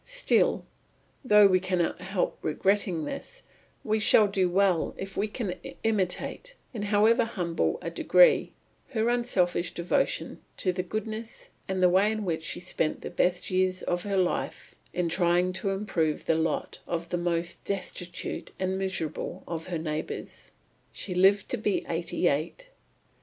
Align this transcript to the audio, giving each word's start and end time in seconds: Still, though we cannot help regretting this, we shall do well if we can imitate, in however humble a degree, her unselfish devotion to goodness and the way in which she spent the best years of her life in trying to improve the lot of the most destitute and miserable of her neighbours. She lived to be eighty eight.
Still, 0.03 0.65
though 1.23 1.45
we 1.45 1.59
cannot 1.59 2.01
help 2.01 2.39
regretting 2.41 3.05
this, 3.05 3.43
we 3.83 3.99
shall 3.99 4.25
do 4.27 4.49
well 4.49 4.95
if 4.97 5.15
we 5.15 5.27
can 5.27 5.53
imitate, 5.83 6.55
in 6.73 6.81
however 6.81 7.23
humble 7.23 7.77
a 7.83 7.91
degree, 7.91 8.51
her 8.93 9.09
unselfish 9.09 9.75
devotion 9.75 10.41
to 10.57 10.73
goodness 10.73 11.51
and 11.67 11.83
the 11.83 11.87
way 11.87 12.11
in 12.11 12.25
which 12.25 12.41
she 12.41 12.59
spent 12.59 13.01
the 13.01 13.11
best 13.11 13.51
years 13.51 13.83
of 13.83 14.01
her 14.01 14.17
life 14.17 14.73
in 14.91 15.07
trying 15.07 15.53
to 15.53 15.69
improve 15.69 16.25
the 16.25 16.33
lot 16.33 16.79
of 16.87 17.09
the 17.09 17.17
most 17.17 17.63
destitute 17.63 18.49
and 18.57 18.79
miserable 18.79 19.43
of 19.47 19.67
her 19.67 19.77
neighbours. 19.77 20.49
She 20.91 21.13
lived 21.13 21.47
to 21.49 21.57
be 21.57 21.85
eighty 21.87 22.27
eight. 22.27 22.69